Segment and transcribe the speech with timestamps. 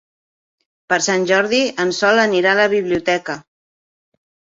[0.93, 3.37] Per Sant Jordi en Sol anirà a la biblioteca.